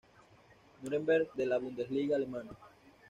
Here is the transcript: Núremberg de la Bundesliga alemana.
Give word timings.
Núremberg 0.81 1.31
de 1.35 1.45
la 1.45 1.59
Bundesliga 1.59 2.15
alemana. 2.15 2.49